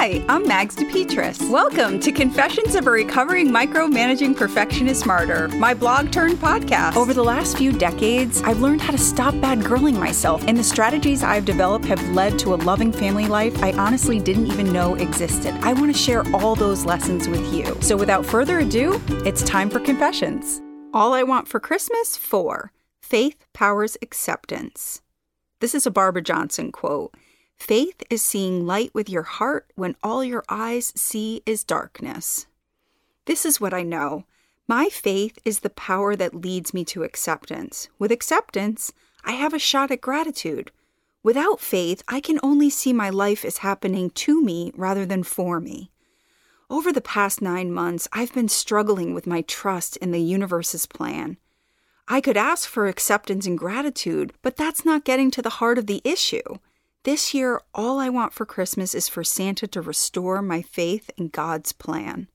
[0.00, 1.50] Hi, I'm Mags DePetris.
[1.50, 6.96] Welcome to Confessions of a Recovering Micromanaging Perfectionist Martyr, my blog turned podcast.
[6.96, 10.64] Over the last few decades, I've learned how to stop bad girling myself, and the
[10.64, 14.94] strategies I've developed have led to a loving family life I honestly didn't even know
[14.94, 15.52] existed.
[15.60, 17.76] I want to share all those lessons with you.
[17.82, 20.62] So without further ado, it's time for Confessions.
[20.94, 22.72] All I Want for Christmas 4
[23.02, 25.02] Faith Powers Acceptance.
[25.60, 27.14] This is a Barbara Johnson quote.
[27.60, 32.46] Faith is seeing light with your heart when all your eyes see is darkness.
[33.26, 34.24] This is what I know.
[34.66, 37.88] My faith is the power that leads me to acceptance.
[37.98, 38.92] With acceptance,
[39.24, 40.72] I have a shot at gratitude.
[41.22, 45.60] Without faith, I can only see my life as happening to me rather than for
[45.60, 45.90] me.
[46.70, 51.36] Over the past nine months, I've been struggling with my trust in the universe's plan.
[52.08, 55.86] I could ask for acceptance and gratitude, but that's not getting to the heart of
[55.86, 56.58] the issue.
[57.02, 61.28] This year, all I want for Christmas is for Santa to restore my faith in
[61.28, 62.28] God's plan.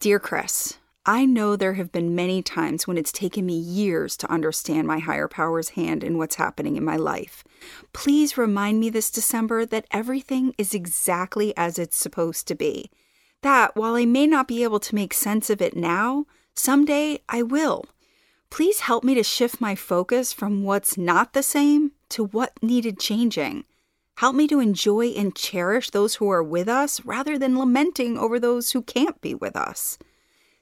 [0.00, 0.76] Dear Chris,
[1.06, 4.98] I know there have been many times when it's taken me years to understand my
[4.98, 7.42] higher power's hand in what's happening in my life.
[7.94, 12.90] Please remind me this December that everything is exactly as it's supposed to be.
[13.40, 17.42] That while I may not be able to make sense of it now, someday I
[17.42, 17.86] will.
[18.50, 23.00] Please help me to shift my focus from what's not the same to what needed
[23.00, 23.64] changing.
[24.16, 28.40] Help me to enjoy and cherish those who are with us rather than lamenting over
[28.40, 29.98] those who can't be with us.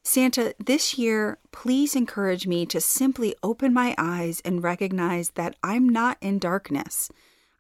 [0.03, 5.89] Santa, this year, please encourage me to simply open my eyes and recognize that I'm
[5.89, 7.11] not in darkness.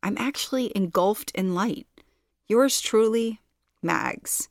[0.02, 1.86] I'm actually engulfed in light.
[2.48, 3.40] Yours truly,
[3.80, 4.48] Mags.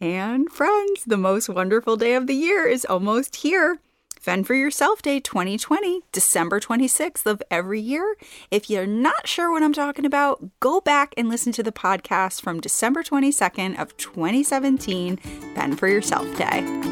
[0.00, 3.78] And friends, the most wonderful day of the year is almost here.
[4.22, 8.14] Fend for Yourself Day 2020, December 26th of every year.
[8.52, 12.40] If you're not sure what I'm talking about, go back and listen to the podcast
[12.40, 15.16] from December 22nd of 2017,
[15.56, 16.91] Fend for Yourself Day.